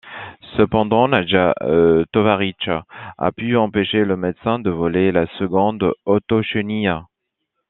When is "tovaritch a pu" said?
2.11-3.55